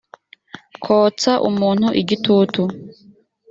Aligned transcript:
kotsa 0.83 1.31
umuntu 1.49 1.87
igitutu 2.01 2.61